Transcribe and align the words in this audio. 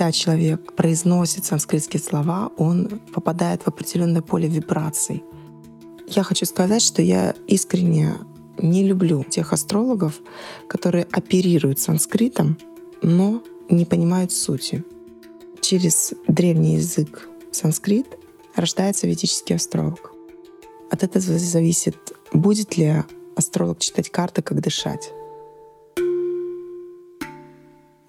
когда 0.00 0.12
человек 0.12 0.72
произносит 0.72 1.44
санскритские 1.44 2.00
слова, 2.00 2.50
он 2.56 2.88
попадает 3.12 3.64
в 3.64 3.68
определенное 3.68 4.22
поле 4.22 4.48
вибраций. 4.48 5.22
Я 6.08 6.22
хочу 6.22 6.46
сказать, 6.46 6.80
что 6.80 7.02
я 7.02 7.34
искренне 7.46 8.14
не 8.56 8.82
люблю 8.82 9.24
тех 9.24 9.52
астрологов, 9.52 10.18
которые 10.68 11.06
оперируют 11.12 11.80
санскритом, 11.80 12.56
но 13.02 13.42
не 13.68 13.84
понимают 13.84 14.32
сути. 14.32 14.84
Через 15.60 16.14
древний 16.26 16.76
язык 16.76 17.28
санскрит 17.52 18.06
рождается 18.56 19.06
ведический 19.06 19.56
астролог. 19.56 20.14
От 20.90 21.02
этого 21.02 21.20
зависит, 21.38 22.14
будет 22.32 22.78
ли 22.78 23.04
астролог 23.36 23.80
читать 23.80 24.08
карты, 24.08 24.40
как 24.40 24.62
дышать. 24.62 25.12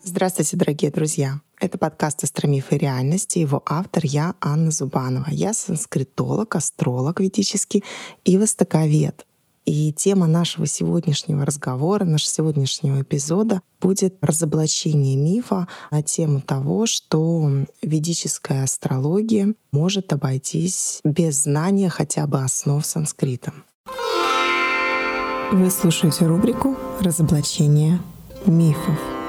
Здравствуйте, 0.01 0.55
дорогие 0.55 0.89
друзья! 0.89 1.41
Это 1.61 1.77
подкаст 1.77 2.23
«Астромиф 2.23 2.71
и 2.73 2.77
реальность», 2.79 3.37
и 3.37 3.41
его 3.41 3.61
автор 3.67 4.03
я, 4.03 4.33
Анна 4.41 4.71
Зубанова. 4.71 5.27
Я 5.29 5.53
санскритолог, 5.53 6.55
астролог 6.55 7.19
ведический 7.19 7.83
и 8.25 8.35
востоковед. 8.39 9.27
И 9.65 9.93
тема 9.93 10.25
нашего 10.25 10.65
сегодняшнего 10.65 11.45
разговора, 11.45 12.03
нашего 12.03 12.31
сегодняшнего 12.31 13.03
эпизода 13.03 13.61
будет 13.79 14.17
разоблачение 14.21 15.15
мифа 15.15 15.67
на 15.91 16.01
тему 16.01 16.41
того, 16.41 16.87
что 16.87 17.47
ведическая 17.83 18.63
астрология 18.63 19.53
может 19.71 20.13
обойтись 20.13 20.99
без 21.03 21.43
знания 21.43 21.89
хотя 21.89 22.25
бы 22.25 22.41
основ 22.41 22.83
санскрита. 22.83 23.53
Вы 25.51 25.69
слушаете 25.69 26.25
рубрику 26.25 26.75
«Разоблачение 27.01 28.01
мифов». 28.47 29.20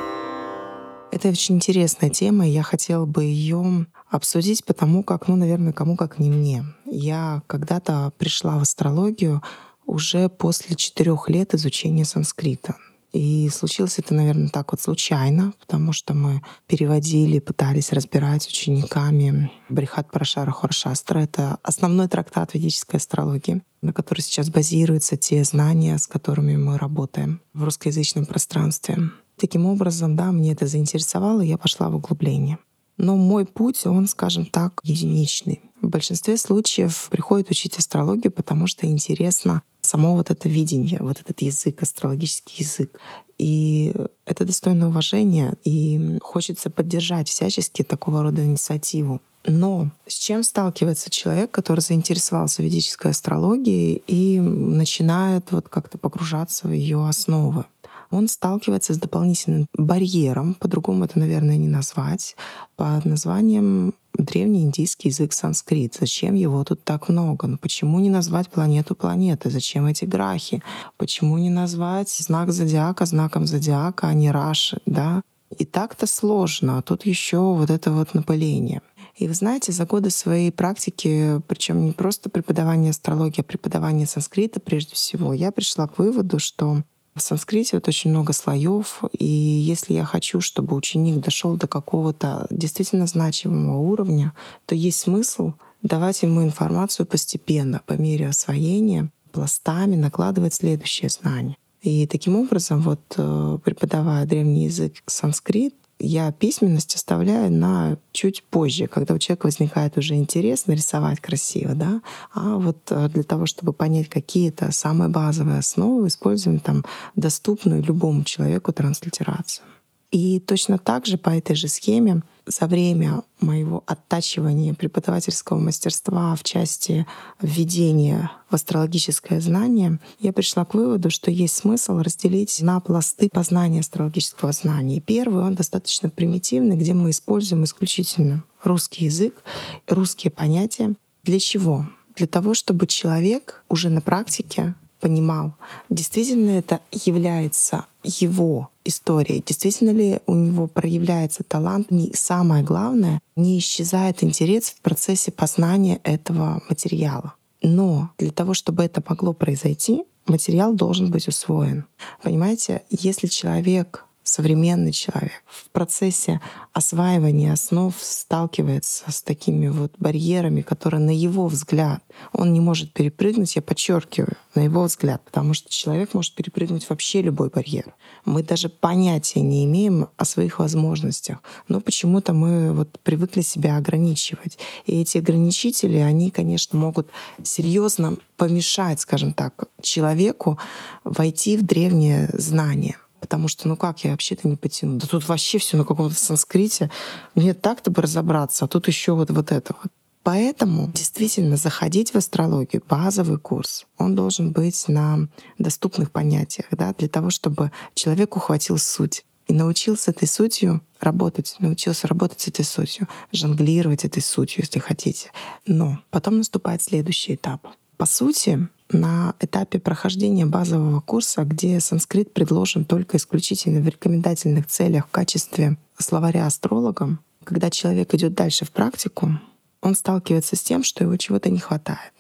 Это 1.13 1.29
очень 1.29 1.57
интересная 1.57 2.09
тема, 2.09 2.49
и 2.49 2.51
я 2.51 2.63
хотела 2.63 3.05
бы 3.05 3.25
ее 3.25 3.87
обсудить, 4.11 4.65
потому 4.65 5.03
как, 5.03 5.29
ну, 5.29 5.37
наверное, 5.37 5.75
кому 5.75 5.95
как 5.95 6.19
не 6.19 6.31
мне. 6.31 6.65
Я 6.87 7.43
когда-то 7.47 8.15
пришла 8.17 8.57
в 8.59 8.63
астрологию 8.63 9.43
уже 9.85 10.31
после 10.31 10.75
четырех 10.75 11.29
лет 11.29 11.53
изучения 11.53 12.07
санскрита. 12.07 12.77
И 13.13 13.51
случилось 13.51 13.99
это, 13.99 14.15
наверное, 14.15 14.49
так 14.49 14.73
вот 14.73 14.81
случайно, 14.81 15.53
потому 15.61 15.93
что 15.93 16.15
мы 16.15 16.41
переводили, 16.67 17.41
пытались 17.41 17.93
разбирать 17.93 18.49
учениками 18.49 19.53
Брихат 19.69 20.11
Парашара 20.11 20.51
Хоршастра. 20.51 21.19
Это 21.19 21.59
основной 21.63 22.09
трактат 22.09 22.55
ведической 22.55 22.99
астрологии, 22.99 23.63
на 23.83 23.93
который 23.93 24.21
сейчас 24.21 24.49
базируются 24.49 25.19
те 25.19 25.45
знания, 25.45 25.99
с 25.99 26.07
которыми 26.07 26.57
мы 26.57 26.79
работаем 26.79 27.43
в 27.53 27.65
русскоязычном 27.65 28.25
пространстве. 28.25 29.11
Таким 29.37 29.67
образом, 29.67 30.17
да, 30.17 30.33
мне 30.33 30.53
это 30.53 30.67
заинтересовало, 30.67 31.41
я 31.41 31.59
пошла 31.59 31.89
в 31.89 31.97
углубление. 31.97 32.59
Но 32.97 33.17
мой 33.17 33.47
путь, 33.47 33.87
он, 33.87 34.07
скажем 34.07 34.47
так, 34.47 34.81
единичный. 34.85 35.61
В 35.81 35.89
большинстве 35.89 36.37
случаев 36.37 37.09
приходит 37.11 37.51
учить 37.51 37.77
астрологию, 37.79 38.31
потому 38.31 38.67
что 38.69 38.87
интересно 38.87 39.63
само 39.81 40.15
вот 40.15 40.31
это 40.31 40.49
видение, 40.49 40.99
вот 41.01 41.21
этот 41.21 41.43
язык, 41.43 41.83
астрологический 41.83 42.65
язык. 42.65 43.01
И 43.39 43.93
это 44.25 44.45
достойно 44.45 44.89
уважения, 44.89 45.57
и 45.65 46.19
хочется 46.23 46.71
поддержать 46.71 47.29
всячески 47.29 47.83
такого 47.83 48.23
рода 48.23 48.45
инициативу. 48.45 49.21
Но 49.45 49.91
с 50.07 50.15
чем 50.15 50.45
сталкивается 50.45 51.11
человек, 51.11 51.51
который 51.51 51.81
заинтересовался 51.81 52.63
ведической 52.63 53.11
астрологией 53.11 54.03
и 54.07 54.39
начинает 54.39 55.51
вот 55.51 55.69
как-то 55.69 55.99
погружаться 55.99 56.69
в 56.69 56.73
ее 56.73 57.05
основы? 57.09 57.65
Он 58.13 58.29
сталкивается 58.29 58.95
с 58.95 58.99
дополнительным 58.99 59.67
барьером, 59.77 60.55
по-другому 60.55 61.05
это, 61.05 61.19
наверное, 61.19 61.57
не 61.57 61.69
назвать, 61.69 62.37
под 62.77 63.05
названием 63.05 63.95
древний 64.17 64.63
индийский 64.63 65.09
язык 65.09 65.33
санскрит. 65.33 65.97
Зачем 65.99 66.35
его 66.35 66.63
тут 66.65 66.85
так 66.85 67.09
много? 67.09 67.47
Ну 67.47 67.59
почему 67.59 67.99
не 68.01 68.11
назвать 68.11 68.49
планету 68.49 68.95
планеты? 68.95 69.51
Зачем 69.51 69.87
эти 69.87 70.05
грахи? 70.05 70.63
Почему 70.99 71.39
не 71.39 71.51
назвать 71.51 72.11
знак 72.11 72.53
зодиака 72.53 73.07
знаком 73.07 73.47
зодиака, 73.47 74.09
а 74.09 74.15
не 74.15 74.31
раши? 74.31 74.81
Да? 74.87 75.23
И 75.59 75.65
так-то 75.65 76.07
сложно, 76.07 76.79
а 76.79 76.83
тут 76.83 77.05
еще 77.07 77.39
вот 77.39 77.71
это 77.71 77.91
вот 77.91 78.15
напыление. 78.15 78.83
И 79.17 79.29
вы 79.29 79.35
знаете, 79.35 79.73
за 79.73 79.85
годы 79.85 80.11
своей 80.11 80.51
практики, 80.51 81.41
причем 81.47 81.85
не 81.85 81.93
просто 81.93 82.31
преподавание 82.31 82.91
астрологии, 82.91 83.43
а 83.43 83.45
преподавание 83.45 84.07
санскрита 84.07 84.59
прежде 84.59 84.95
всего, 84.95 85.35
я 85.35 85.53
пришла 85.53 85.87
к 85.87 85.99
выводу, 85.99 86.39
что 86.39 86.83
в 87.15 87.21
санскрите 87.21 87.77
вот 87.77 87.89
очень 87.89 88.11
много 88.11 88.33
слоев, 88.33 89.03
и 89.19 89.27
если 89.27 89.95
я 89.95 90.05
хочу, 90.05 90.41
чтобы 90.41 90.77
ученик 90.77 91.23
дошел 91.23 91.57
до 91.57 91.67
какого-то 91.67 92.47
действительно 92.51 93.07
значимого 93.07 93.79
уровня, 93.79 94.33
то 94.67 94.75
есть 94.75 95.01
смысл 95.01 95.53
давать 95.83 96.23
ему 96.23 96.43
информацию 96.43 97.07
постепенно, 97.07 97.83
по 97.87 97.95
мере 97.95 98.29
освоения, 98.29 99.11
пластами 99.33 99.97
накладывать 99.97 100.55
следующее 100.55 101.11
знание. 101.11 101.57
И 101.83 102.07
таким 102.07 102.37
образом, 102.37 102.81
вот 102.81 103.01
э, 103.17 103.59
преподавая 103.65 104.25
древний 104.25 104.67
язык 104.67 105.03
санскрит, 105.07 105.75
я 106.03 106.33
письменность 106.33 106.95
оставляю 106.95 107.51
на 107.53 107.97
чуть 108.13 108.43
позже, 108.45 108.87
когда 108.87 109.15
у 109.15 109.19
человека 109.19 109.47
возникает 109.47 109.97
уже 109.97 110.15
интерес 110.15 110.67
нарисовать 110.67 111.21
красиво, 111.21 111.75
да, 111.75 112.03
а 112.35 112.57
вот 112.57 112.79
э, 112.91 113.09
для 113.09 113.23
того, 113.23 113.47
чтобы 113.47 113.73
понять 113.73 114.09
какие-то 114.09 114.73
самые 114.73 115.09
базовые 115.09 115.59
основы, 115.59 116.09
используем 116.09 116.59
там 116.59 116.85
доступную 117.15 117.83
любому 117.83 118.25
человеку 118.25 118.73
транслитерацию. 118.73 119.65
И 120.13 120.41
точно 120.41 120.77
так 120.79 121.07
же 121.07 121.17
по 121.17 121.31
этой 121.31 121.57
же 121.57 121.69
схеме 121.69 122.23
за 122.45 122.67
время 122.67 123.23
моего 123.41 123.83
оттачивания 123.87 124.75
преподавательского 124.75 125.59
мастерства 125.59 126.37
в 126.37 126.43
части 126.45 127.07
введения 127.41 128.31
в 128.51 128.55
астрологическое 128.55 129.41
знание, 129.41 130.01
я 130.21 130.35
пришла 130.35 130.67
к 130.67 130.75
выводу, 130.75 131.09
что 131.09 131.31
есть 131.31 131.57
смысл 131.57 131.99
разделить 132.01 132.61
на 132.61 132.79
пласты 132.81 133.31
познания 133.33 133.81
астрологического 133.81 134.53
знания. 134.53 135.01
Первый, 135.01 135.45
он 135.45 135.55
достаточно 135.55 136.11
примитивный, 136.11 136.77
где 136.77 136.93
мы 136.93 137.11
используем 137.11 137.65
исключительно 137.65 138.45
русский 138.63 139.07
язык, 139.07 139.43
русские 139.89 140.31
понятия. 140.31 140.95
Для 141.23 141.41
чего? 141.41 141.87
Для 142.17 142.27
того, 142.27 142.53
чтобы 142.53 142.87
человек 142.87 143.65
уже 143.71 143.89
на 143.89 144.03
практике 144.03 144.75
понимал, 145.03 145.55
действительно 145.91 146.53
это 146.53 146.81
является 146.93 147.87
его 148.05 148.71
историей, 148.85 149.43
действительно 149.45 149.91
ли 149.91 150.21
у 150.27 150.35
него 150.35 150.69
проявляется 150.69 151.43
талант. 151.43 151.89
И 151.91 152.15
самое 152.15 152.63
главное, 152.63 153.21
не 153.35 153.59
исчезает 153.59 154.23
интерес 154.23 154.71
в 154.71 154.81
процессе 154.81 155.33
познания 155.33 156.01
этого 156.05 156.63
материала. 156.69 157.35
Но 157.63 158.11
для 158.17 158.31
того, 158.31 158.55
чтобы 158.55 158.85
это 158.85 159.03
могло 159.07 159.33
произойти, 159.33 160.05
материал 160.27 160.73
должен 160.73 161.11
быть 161.11 161.27
усвоен. 161.27 161.85
Понимаете, 162.23 162.83
если 162.89 163.27
человек 163.27 164.07
современный 164.23 164.93
человек 164.93 165.43
в 165.47 165.69
процессе 165.71 166.41
осваивания 166.73 167.53
основ 167.53 167.95
сталкивается 167.99 169.11
с 169.11 169.23
такими 169.23 169.69
вот 169.69 169.93
барьерами, 169.99 170.63
которые 170.63 171.01
на 171.01 171.15
его 171.15 171.47
взгляд 171.49 172.03
он 172.33 172.53
не 172.53 172.61
может 172.61 172.93
перепрыгнуть, 172.93 173.57
я 173.57 173.63
подчеркиваю, 173.63 174.37
на 174.55 174.61
его 174.61 174.85
взгляд, 174.85 175.23
потому 175.25 175.55
что 175.55 175.71
человек 175.71 176.15
может 176.15 176.35
перепрыгнуть 176.35 176.89
вообще 176.89 177.23
любой 177.23 177.49
барьер. 177.49 177.95
Мы 178.25 178.43
даже 178.43 178.69
понятия 178.69 179.41
не 179.41 179.65
имеем 179.65 180.09
о 180.17 180.25
своих 180.25 180.59
возможностях, 180.59 181.39
но 181.69 181.81
почему-то 181.81 182.33
мы 182.33 182.73
вот 182.73 182.99
привыкли 183.01 183.41
себя 183.41 183.77
ограничивать. 183.77 184.59
И 184.87 185.01
эти 185.01 185.19
ограничители, 185.19 185.97
они, 185.97 186.31
конечно, 186.31 186.79
могут 186.79 187.09
серьезно 187.43 188.17
помешать, 188.37 189.01
скажем 189.01 189.33
так, 189.33 189.65
человеку 189.81 190.59
войти 191.05 191.57
в 191.57 191.65
древнее 191.65 192.29
знание. 192.33 192.97
Потому 193.33 193.49
что, 193.49 193.67
ну 193.67 193.79
как, 193.79 194.05
я 194.05 194.11
вообще-то 194.11 194.47
не 194.47 194.57
потяну. 194.57 194.99
Да 194.99 195.07
тут 195.07 195.27
вообще 195.27 195.57
все 195.57 195.79
на 195.79 195.87
каком-то 195.87 196.15
санскрите. 196.15 196.91
Мне 197.35 197.55
так-то 197.55 197.91
бы 197.91 198.03
разобраться, 198.03 198.67
а 198.67 198.69
тут 198.69 198.89
еще 198.89 199.15
вот, 199.15 199.31
вот 199.31 199.53
это 199.53 199.75
вот. 199.83 199.91
Поэтому 200.23 200.93
действительно 200.93 201.57
заходить 201.57 202.11
в 202.11 202.17
астрологию, 202.17 202.83
базовый 202.87 203.39
курс, 203.39 203.87
он 203.97 204.15
должен 204.15 204.53
быть 204.53 204.85
на 204.87 205.29
доступных 205.57 206.11
понятиях, 206.11 206.67
да, 206.73 206.93
для 206.93 207.09
того, 207.09 207.31
чтобы 207.31 207.73
человек 207.95 208.37
ухватил 208.37 208.77
суть 208.77 209.25
и 209.47 209.55
научился 209.55 210.11
этой 210.11 210.29
сутью 210.29 210.83
работать, 211.01 211.57
научился 211.59 212.07
работать 212.09 212.43
с 212.43 212.49
этой 212.49 212.67
сутью, 212.67 213.09
жонглировать 213.33 214.05
этой 214.05 214.23
сутью, 214.23 214.63
если 214.65 214.79
хотите. 214.79 215.31
Но 215.67 216.01
потом 216.11 216.37
наступает 216.37 216.83
следующий 216.83 217.37
этап. 217.37 217.67
По 218.03 218.07
сути, 218.07 218.69
на 218.91 219.37
этапе 219.39 219.79
прохождения 219.79 220.45
базового 220.45 221.01
курса, 221.01 221.45
где 221.45 221.79
санскрит 221.79 222.35
предложен 222.35 222.85
только 222.85 223.17
исключительно 223.17 223.81
в 223.81 223.87
рекомендательных 223.87 224.67
целях 224.67 225.07
в 225.07 225.13
качестве 225.13 225.79
словаря 225.97 226.47
астрологам, 226.47 227.21
когда 227.45 227.71
человек 227.71 228.13
идет 228.13 228.35
дальше 228.35 228.65
в 228.65 228.73
практику, 228.73 229.39
он 229.83 229.95
сталкивается 229.95 230.57
с 230.57 230.63
тем, 230.63 230.83
что 230.83 231.05
его 231.05 231.17
чего-то 231.17 231.49
не 231.49 231.61
хватает. 231.61 232.13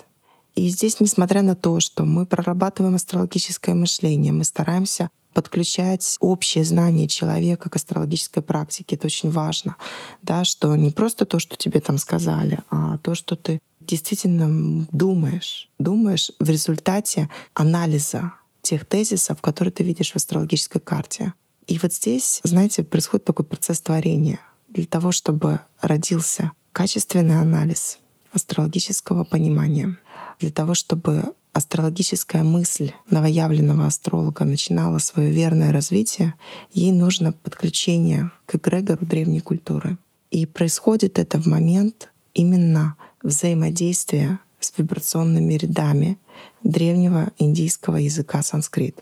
И 0.54 0.68
здесь, 0.68 1.00
несмотря 1.00 1.42
на 1.42 1.56
то, 1.56 1.80
что 1.80 2.04
мы 2.04 2.26
прорабатываем 2.26 2.94
астрологическое 2.94 3.74
мышление, 3.74 4.32
мы 4.32 4.44
стараемся 4.44 5.10
подключать 5.32 6.16
общее 6.20 6.64
знание 6.64 7.08
человека 7.08 7.70
к 7.70 7.76
астрологической 7.76 8.42
практике. 8.42 8.96
Это 8.96 9.06
очень 9.06 9.30
важно. 9.30 9.76
Да, 10.22 10.44
что 10.44 10.74
не 10.76 10.90
просто 10.90 11.24
то, 11.24 11.38
что 11.38 11.56
тебе 11.56 11.80
там 11.80 11.98
сказали, 11.98 12.60
а 12.70 12.98
то, 12.98 13.14
что 13.14 13.36
ты 13.36 13.60
действительно 13.80 14.86
думаешь. 14.92 15.68
Думаешь 15.78 16.30
в 16.38 16.48
результате 16.48 17.28
анализа 17.54 18.32
тех 18.62 18.84
тезисов, 18.84 19.40
которые 19.40 19.72
ты 19.72 19.82
видишь 19.82 20.12
в 20.12 20.16
астрологической 20.16 20.80
карте. 20.80 21.34
И 21.66 21.78
вот 21.78 21.92
здесь, 21.92 22.40
знаете, 22.44 22.84
происходит 22.84 23.24
такой 23.24 23.44
процесс 23.44 23.80
творения. 23.80 24.40
Для 24.68 24.86
того, 24.86 25.12
чтобы 25.12 25.60
родился 25.80 26.52
качественный 26.72 27.40
анализ 27.40 27.98
астрологического 28.32 29.24
понимания, 29.24 29.98
для 30.40 30.50
того, 30.50 30.74
чтобы 30.74 31.34
астрологическая 31.52 32.42
мысль 32.42 32.92
новоявленного 33.10 33.86
астролога 33.86 34.44
начинала 34.44 34.98
свое 34.98 35.30
верное 35.30 35.72
развитие, 35.72 36.34
ей 36.72 36.92
нужно 36.92 37.32
подключение 37.32 38.30
к 38.46 38.56
эгрегору 38.56 39.04
древней 39.04 39.40
культуры. 39.40 39.98
И 40.30 40.46
происходит 40.46 41.18
это 41.18 41.40
в 41.40 41.46
момент 41.46 42.10
именно 42.32 42.96
взаимодействия 43.22 44.40
с 44.60 44.72
вибрационными 44.76 45.54
рядами 45.54 46.18
древнего 46.62 47.30
индийского 47.38 47.96
языка 47.96 48.42
санскрит. 48.42 48.98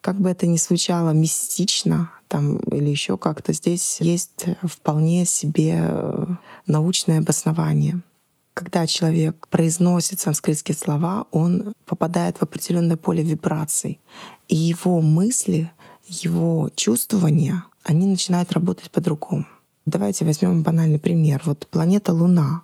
Как 0.00 0.20
бы 0.20 0.30
это 0.30 0.46
ни 0.46 0.56
звучало 0.56 1.10
мистично 1.10 2.10
там, 2.28 2.56
или 2.56 2.90
еще 2.90 3.16
как-то, 3.16 3.52
здесь 3.52 3.98
есть 4.00 4.46
вполне 4.62 5.24
себе 5.24 5.78
э, 5.80 6.26
научное 6.66 7.18
обоснование— 7.18 8.00
когда 8.54 8.86
человек 8.86 9.48
произносит 9.48 10.20
санскритские 10.20 10.76
слова, 10.76 11.26
он 11.32 11.74
попадает 11.86 12.38
в 12.38 12.42
определенное 12.42 12.96
поле 12.96 13.22
вибраций. 13.22 14.00
И 14.48 14.54
его 14.54 15.00
мысли, 15.00 15.70
его 16.06 16.70
чувствования, 16.76 17.64
они 17.82 18.06
начинают 18.06 18.52
работать 18.52 18.90
по-другому. 18.90 19.46
Давайте 19.86 20.24
возьмем 20.24 20.62
банальный 20.62 20.98
пример. 20.98 21.42
Вот 21.44 21.66
планета 21.66 22.12
Луна, 22.12 22.62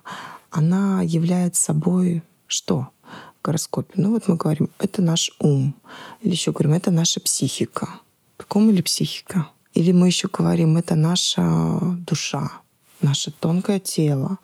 она 0.49 1.01
является 1.03 1.63
собой 1.63 2.23
что 2.47 2.87
в 3.39 3.45
гороскопе? 3.45 3.93
Ну 3.95 4.11
вот 4.11 4.27
мы 4.27 4.37
говорим, 4.37 4.69
это 4.79 5.01
наш 5.01 5.31
ум. 5.39 5.75
Или 6.21 6.31
еще 6.31 6.51
говорим, 6.51 6.73
это 6.73 6.89
наша 6.89 7.19
психика. 7.19 7.89
Каком 8.37 8.69
или 8.69 8.81
психика? 8.81 9.49
Или 9.73 9.91
мы 9.91 10.07
еще 10.07 10.27
говорим, 10.27 10.77
это 10.77 10.95
наша 10.95 11.79
душа, 12.07 12.51
наше 13.01 13.31
тонкое 13.31 13.79
тело, 13.79 14.37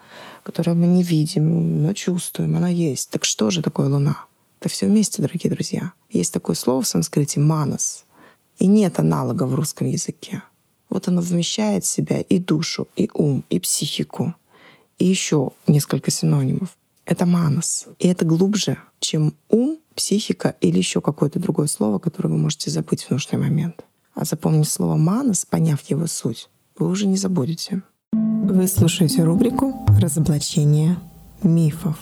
которое 0.47 0.75
мы 0.75 0.87
не 0.87 1.03
видим, 1.03 1.83
но 1.83 1.91
чувствуем, 1.91 2.55
она 2.55 2.69
есть. 2.69 3.09
Так 3.09 3.25
что 3.25 3.49
же 3.49 3.61
такое 3.61 3.89
Луна? 3.89 4.15
Это 4.61 4.69
все 4.69 4.85
вместе, 4.85 5.21
дорогие 5.21 5.51
друзья. 5.51 5.91
Есть 6.09 6.31
такое 6.31 6.55
слово 6.55 6.83
в 6.83 6.87
санскрите 6.87 7.41
«манас», 7.41 8.05
и 8.57 8.65
нет 8.65 8.97
аналога 8.97 9.43
в 9.43 9.53
русском 9.55 9.87
языке. 9.87 10.41
Вот 10.89 11.09
оно 11.09 11.19
вмещает 11.19 11.83
в 11.83 11.87
себя 11.87 12.21
и 12.21 12.39
душу, 12.39 12.87
и 12.95 13.09
ум, 13.13 13.43
и 13.49 13.59
психику, 13.59 14.35
и 14.97 15.05
еще 15.05 15.51
несколько 15.67 16.11
синонимов. 16.11 16.77
Это 17.03 17.25
манас. 17.25 17.85
И 17.99 18.07
это 18.07 18.23
глубже, 18.23 18.77
чем 19.01 19.33
ум, 19.49 19.77
психика 19.95 20.55
или 20.61 20.77
еще 20.77 21.01
какое-то 21.01 21.39
другое 21.39 21.67
слово, 21.67 21.99
которое 21.99 22.29
вы 22.29 22.37
можете 22.37 22.71
забыть 22.71 23.03
в 23.03 23.11
нужный 23.11 23.37
момент. 23.37 23.83
А 24.13 24.23
запомнить 24.23 24.69
слово 24.69 24.95
манас, 24.95 25.45
поняв 25.45 25.81
его 25.89 26.07
суть, 26.07 26.47
вы 26.77 26.87
уже 26.87 27.05
не 27.05 27.17
забудете. 27.17 27.81
Вы 28.43 28.67
слушаете 28.67 29.23
рубрику 29.23 29.85
«Разоблачение 29.99 30.97
мифов». 31.43 31.97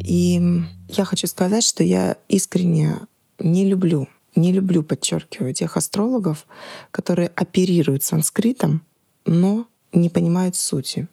И 0.00 0.62
я 0.88 1.04
хочу 1.04 1.26
сказать, 1.26 1.64
что 1.64 1.82
я 1.82 2.16
искренне 2.28 2.96
не 3.38 3.64
люблю, 3.64 4.08
не 4.36 4.52
люблю, 4.52 4.82
подчеркиваю, 4.82 5.54
тех 5.54 5.76
астрологов, 5.76 6.46
которые 6.90 7.28
оперируют 7.34 8.02
санскритом, 8.02 8.82
но 9.26 9.66
не 9.92 10.10
понимают 10.10 10.54
сути. 10.54 11.08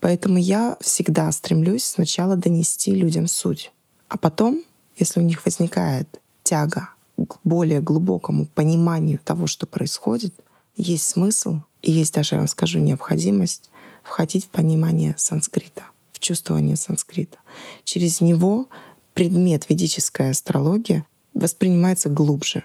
Поэтому 0.00 0.38
я 0.38 0.76
всегда 0.80 1.30
стремлюсь 1.32 1.84
сначала 1.84 2.36
донести 2.36 2.92
людям 2.92 3.26
суть, 3.26 3.72
а 4.08 4.16
потом, 4.16 4.62
если 4.96 5.20
у 5.20 5.22
них 5.22 5.44
возникает 5.44 6.20
тяга 6.42 6.90
к 7.16 7.38
более 7.44 7.80
глубокому 7.80 8.46
пониманию 8.46 9.18
того, 9.18 9.46
что 9.46 9.66
происходит, 9.66 10.34
есть 10.76 11.04
смысл 11.04 11.60
и 11.82 11.92
есть 11.92 12.14
даже, 12.14 12.34
я 12.34 12.38
вам 12.38 12.48
скажу, 12.48 12.78
необходимость 12.78 13.70
входить 14.02 14.46
в 14.46 14.48
понимание 14.48 15.14
санскрита, 15.18 15.84
в 16.12 16.18
чувствование 16.18 16.76
санскрита. 16.76 17.38
Через 17.84 18.20
него 18.20 18.68
предмет 19.14 19.68
ведическая 19.68 20.30
астрология 20.30 21.06
воспринимается 21.34 22.08
глубже, 22.08 22.64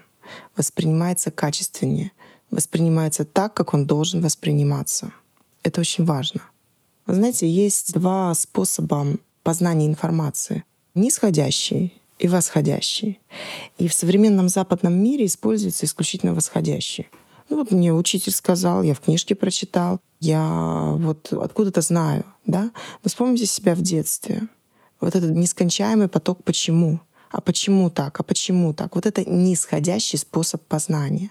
воспринимается 0.56 1.30
качественнее, 1.30 2.12
воспринимается 2.50 3.24
так, 3.24 3.54
как 3.54 3.74
он 3.74 3.86
должен 3.86 4.20
восприниматься. 4.20 5.12
Это 5.62 5.80
очень 5.80 6.04
важно. 6.04 6.42
Вы 7.06 7.14
знаете, 7.14 7.48
есть 7.48 7.92
два 7.94 8.32
способа 8.34 9.06
познания 9.42 9.86
информации. 9.86 10.64
Нисходящий 10.94 11.92
и 12.18 12.28
восходящий. 12.28 13.20
И 13.78 13.88
в 13.88 13.94
современном 13.94 14.48
западном 14.48 14.94
мире 14.94 15.26
используется 15.26 15.86
исключительно 15.86 16.34
восходящий. 16.34 17.08
Ну 17.52 17.58
вот 17.58 17.70
мне 17.70 17.92
учитель 17.92 18.32
сказал, 18.32 18.82
я 18.82 18.94
в 18.94 19.00
книжке 19.00 19.34
прочитал, 19.34 20.00
я 20.20 20.94
вот 20.96 21.30
откуда-то 21.34 21.82
знаю, 21.82 22.24
да. 22.46 22.70
Но 23.04 23.08
вспомните 23.08 23.44
себя 23.44 23.74
в 23.74 23.82
детстве. 23.82 24.48
Вот 25.02 25.14
этот 25.14 25.32
нескончаемый 25.32 26.08
поток 26.08 26.42
«почему?». 26.44 27.00
А 27.30 27.42
почему 27.42 27.90
так? 27.90 28.18
А 28.18 28.22
почему 28.22 28.72
так? 28.72 28.94
Вот 28.94 29.04
это 29.04 29.28
нисходящий 29.30 30.18
способ 30.18 30.62
познания. 30.62 31.30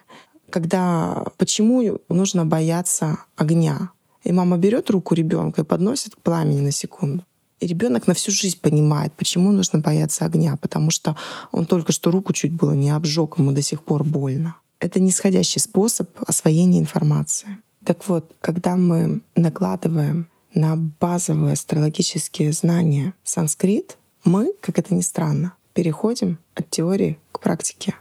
Когда 0.52 1.26
почему 1.38 2.00
нужно 2.08 2.46
бояться 2.46 3.18
огня? 3.36 3.90
И 4.24 4.32
мама 4.32 4.58
берет 4.58 4.92
руку 4.92 5.16
ребенка 5.16 5.62
и 5.62 5.66
подносит 5.66 6.14
к 6.14 6.22
пламени 6.22 6.62
на 6.62 6.72
секунду. 6.72 7.26
И 7.60 7.66
ребенок 7.66 8.06
на 8.06 8.14
всю 8.14 8.30
жизнь 8.30 8.60
понимает, 8.62 9.12
почему 9.14 9.52
нужно 9.52 9.80
бояться 9.80 10.26
огня, 10.26 10.56
потому 10.62 10.92
что 10.92 11.18
он 11.52 11.66
только 11.66 11.92
что 11.92 12.12
руку 12.12 12.32
чуть 12.32 12.54
было 12.54 12.74
не 12.74 12.92
обжег, 12.92 13.40
ему 13.40 13.54
до 13.54 13.64
сих 13.64 13.82
пор 13.82 14.04
больно. 14.04 14.56
Это 14.82 15.00
нисходящий 15.00 15.62
способ 15.62 16.10
освоения 16.28 16.80
информации. 16.80 17.60
Так 17.86 18.08
вот, 18.08 18.36
когда 18.42 18.76
мы 18.76 19.22
накладываем 19.36 20.28
на 20.56 20.76
базовые 20.76 21.54
астрологические 21.54 22.52
знания 22.52 23.14
санскрит, 23.24 23.98
мы, 24.24 24.54
как 24.60 24.80
это 24.80 24.96
ни 24.96 25.02
странно, 25.02 25.54
переходим 25.74 26.40
от 26.56 26.72
теории 26.72 27.20
к 27.32 27.40
практике. 27.40 27.94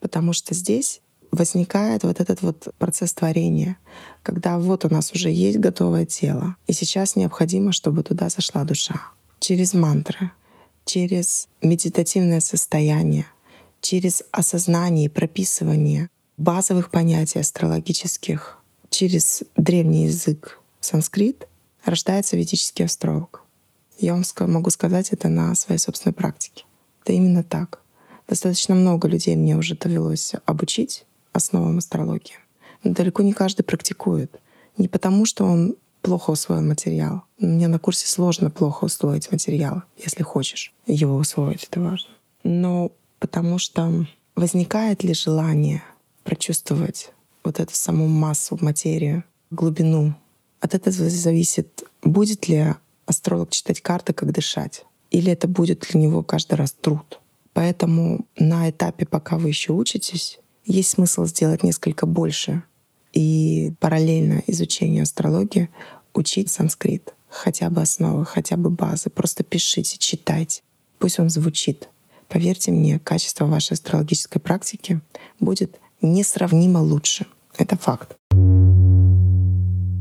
Потому 0.00 0.32
что 0.32 0.54
здесь 0.54 1.02
возникает 1.30 2.02
вот 2.02 2.18
этот 2.18 2.40
вот 2.40 2.68
процесс 2.78 3.12
творения, 3.12 3.76
когда 4.22 4.58
вот 4.58 4.86
у 4.86 4.88
нас 4.88 5.12
уже 5.12 5.30
есть 5.30 5.58
готовое 5.58 6.06
тело, 6.06 6.56
и 6.66 6.72
сейчас 6.72 7.14
необходимо, 7.14 7.72
чтобы 7.72 8.02
туда 8.02 8.30
зашла 8.30 8.64
душа. 8.64 9.02
Через 9.38 9.74
мантры, 9.74 10.30
через 10.86 11.48
медитативное 11.60 12.40
состояние, 12.40 13.26
через 13.82 14.22
осознание 14.32 15.06
и 15.06 15.10
прописывание 15.10 16.08
базовых 16.42 16.90
понятий 16.90 17.38
астрологических 17.38 18.58
через 18.90 19.44
древний 19.56 20.06
язык 20.06 20.60
санскрит 20.80 21.46
рождается 21.84 22.36
ведический 22.36 22.84
астролог. 22.84 23.44
Я 23.98 24.14
вам 24.14 24.24
могу 24.52 24.70
сказать 24.70 25.10
это 25.10 25.28
на 25.28 25.54
своей 25.54 25.78
собственной 25.78 26.12
практике. 26.12 26.64
Это 27.02 27.12
именно 27.12 27.44
так. 27.44 27.80
Достаточно 28.26 28.74
много 28.74 29.06
людей 29.06 29.36
мне 29.36 29.56
уже 29.56 29.76
довелось 29.76 30.32
обучить 30.44 31.04
основам 31.32 31.78
астрологии. 31.78 32.34
Но 32.82 32.92
далеко 32.92 33.22
не 33.22 33.32
каждый 33.32 33.62
практикует. 33.62 34.40
Не 34.76 34.88
потому, 34.88 35.26
что 35.26 35.44
он 35.44 35.76
плохо 36.00 36.30
усвоил 36.30 36.62
материал. 36.62 37.22
Мне 37.38 37.68
на 37.68 37.78
курсе 37.78 38.08
сложно 38.08 38.50
плохо 38.50 38.84
усвоить 38.84 39.30
материал, 39.30 39.82
если 39.96 40.24
хочешь 40.24 40.72
его 40.86 41.16
усвоить, 41.16 41.68
это 41.70 41.80
важно. 41.80 42.10
Но 42.42 42.90
потому 43.20 43.58
что 43.58 44.06
возникает 44.34 45.04
ли 45.04 45.14
желание 45.14 45.82
прочувствовать 46.24 47.12
вот 47.44 47.60
эту 47.60 47.74
саму 47.74 48.06
массу, 48.06 48.58
материю, 48.60 49.24
глубину. 49.50 50.14
От 50.60 50.74
этого 50.74 50.92
зависит, 50.92 51.84
будет 52.02 52.48
ли 52.48 52.74
астролог 53.06 53.50
читать 53.50 53.80
карты, 53.80 54.12
как 54.12 54.32
дышать, 54.32 54.84
или 55.10 55.32
это 55.32 55.48
будет 55.48 55.86
для 55.90 56.00
него 56.00 56.22
каждый 56.22 56.54
раз 56.54 56.72
труд. 56.72 57.20
Поэтому 57.52 58.26
на 58.36 58.70
этапе, 58.70 59.04
пока 59.04 59.36
вы 59.36 59.48
еще 59.48 59.72
учитесь, 59.72 60.38
есть 60.64 60.90
смысл 60.90 61.26
сделать 61.26 61.62
несколько 61.62 62.06
больше 62.06 62.62
и 63.12 63.74
параллельно 63.80 64.42
изучению 64.46 65.02
астрологии 65.02 65.68
учить 66.14 66.50
санскрит. 66.50 67.14
Хотя 67.28 67.70
бы 67.70 67.80
основы, 67.80 68.24
хотя 68.26 68.56
бы 68.56 68.70
базы. 68.70 69.10
Просто 69.10 69.42
пишите, 69.42 69.96
читайте. 69.98 70.62
Пусть 70.98 71.18
он 71.18 71.30
звучит. 71.30 71.88
Поверьте 72.28 72.70
мне, 72.70 72.98
качество 72.98 73.46
вашей 73.46 73.72
астрологической 73.72 74.40
практики 74.40 75.00
будет 75.40 75.78
несравнимо 76.02 76.78
лучше. 76.78 77.26
Это 77.56 77.76
факт. 77.76 78.16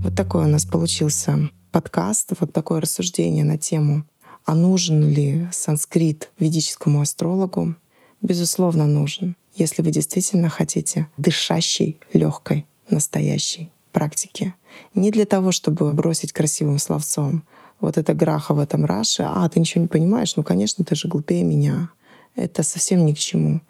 Вот 0.03 0.15
такой 0.15 0.45
у 0.45 0.47
нас 0.47 0.65
получился 0.65 1.49
подкаст, 1.71 2.31
вот 2.39 2.51
такое 2.51 2.81
рассуждение 2.81 3.45
на 3.45 3.57
тему, 3.57 4.03
а 4.45 4.55
нужен 4.55 5.07
ли 5.07 5.47
санскрит 5.51 6.31
ведическому 6.39 7.01
астрологу? 7.01 7.75
Безусловно, 8.21 8.87
нужен. 8.87 9.35
если 9.53 9.81
вы 9.81 9.91
действительно 9.91 10.49
хотите 10.49 11.07
дышащей, 11.17 11.99
легкой, 12.13 12.65
настоящей 12.89 13.69
практики. 13.91 14.53
Не 14.95 15.11
для 15.11 15.25
того, 15.25 15.51
чтобы 15.51 15.91
бросить 15.91 16.31
красивым 16.31 16.79
словцом 16.79 17.43
вот 17.79 17.97
это 17.97 18.13
граха 18.13 18.53
в 18.53 18.59
этом 18.59 18.85
раше, 18.85 19.23
а 19.23 19.47
ты 19.49 19.59
ничего 19.59 19.81
не 19.81 19.87
понимаешь, 19.87 20.35
ну, 20.35 20.43
конечно, 20.43 20.85
ты 20.85 20.95
же 20.95 21.07
глупее 21.07 21.43
меня. 21.43 21.89
Это 22.35 22.63
совсем 22.63 23.05
ни 23.05 23.13
к 23.13 23.17
чему. 23.17 23.61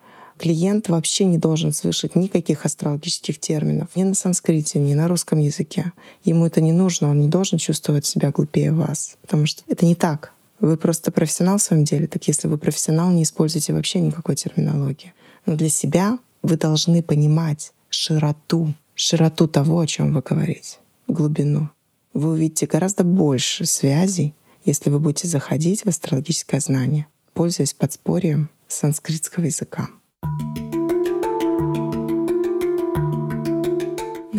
Клиент 0.41 0.89
вообще 0.89 1.25
не 1.25 1.38
должен 1.38 1.71
слышать 1.71 2.15
никаких 2.15 2.65
астрологических 2.65 3.39
терминов 3.39 3.89
ни 3.93 4.01
на 4.01 4.15
санскрите, 4.15 4.79
ни 4.79 4.95
на 4.95 5.07
русском 5.07 5.38
языке. 5.38 5.93
Ему 6.24 6.48
это 6.48 6.62
не 6.62 6.71
нужно, 6.71 7.12
он 7.12 7.19
не 7.19 7.27
должен 7.27 7.60
чувствовать 7.60 8.07
себя 8.07 8.31
глупее 8.31 8.74
вас, 8.74 9.17
потому 9.21 9.45
что 9.45 9.62
это 9.67 9.86
не 9.86 9.93
так. 9.93 10.33
Вы 10.60 10.77
просто 10.77 11.12
профессионал 11.12 11.60
в 11.60 11.62
своем 11.62 11.83
деле, 11.83 12.07
так 12.07 12.27
если 12.27 12.48
вы 12.48 12.57
профессионал, 12.57 13.12
не 13.12 13.21
используйте 13.21 13.71
вообще 13.71 14.00
никакой 14.00 14.36
терминологии. 14.36 15.13
Но 15.45 15.55
для 15.55 15.69
себя 15.69 16.17
вы 16.41 16.57
должны 16.57 17.03
понимать 17.03 17.71
широту, 17.91 18.74
широту 18.95 19.48
того, 19.48 19.81
о 19.81 19.86
чем 19.86 20.12
вы 20.12 20.21
говорите, 20.21 20.79
глубину. 21.07 21.69
Вы 22.15 22.31
увидите 22.31 22.65
гораздо 22.65 23.03
больше 23.03 23.67
связей, 23.67 24.33
если 24.65 24.89
вы 24.89 25.00
будете 25.00 25.27
заходить 25.27 25.86
в 25.86 25.89
астрологическое 25.89 26.62
знание, 26.62 27.05
пользуясь 27.36 27.75
подспорьем 27.75 28.50
санскритского 28.67 29.45
языка. 29.45 29.89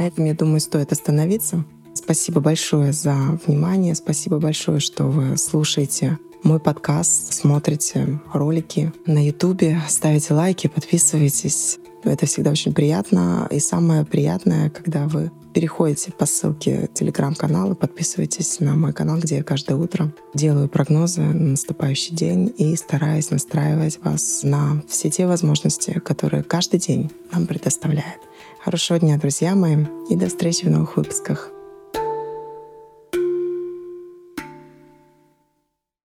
На 0.02 0.08
этом, 0.08 0.24
я 0.24 0.34
думаю, 0.34 0.58
стоит 0.58 0.90
остановиться. 0.90 1.64
Спасибо 1.94 2.40
большое 2.40 2.92
за 2.92 3.14
внимание. 3.46 3.94
Спасибо 3.94 4.40
большое, 4.40 4.80
что 4.80 5.04
вы 5.04 5.36
слушаете 5.36 6.18
мой 6.42 6.58
подкаст, 6.58 7.32
смотрите 7.32 8.20
ролики 8.32 8.92
на 9.06 9.24
Ютубе, 9.24 9.80
ставите 9.86 10.34
лайки, 10.34 10.66
подписывайтесь. 10.66 11.78
Это 12.02 12.26
всегда 12.26 12.50
очень 12.50 12.74
приятно. 12.74 13.46
И 13.52 13.60
самое 13.60 14.04
приятное, 14.04 14.70
когда 14.70 15.06
вы 15.06 15.30
переходите 15.54 16.10
по 16.10 16.26
ссылке 16.26 16.90
телеграм-канала, 16.92 17.74
подписывайтесь 17.74 18.58
на 18.58 18.74
мой 18.74 18.92
канал, 18.92 19.18
где 19.18 19.36
я 19.36 19.42
каждое 19.44 19.76
утро 19.76 20.12
делаю 20.34 20.68
прогнозы 20.68 21.20
на 21.20 21.50
наступающий 21.50 22.16
день 22.16 22.52
и 22.58 22.74
стараюсь 22.74 23.30
настраивать 23.30 24.00
вас 24.02 24.40
на 24.42 24.82
все 24.88 25.10
те 25.10 25.28
возможности, 25.28 26.00
которые 26.00 26.42
каждый 26.42 26.80
день 26.80 27.12
нам 27.30 27.46
предоставляет. 27.46 28.18
Хорошего 28.64 29.00
дня, 29.00 29.18
друзья 29.18 29.56
мои, 29.56 29.76
и 30.08 30.14
до 30.14 30.28
встречи 30.28 30.66
в 30.66 30.70
новых 30.70 30.96
выпусках. 30.96 31.50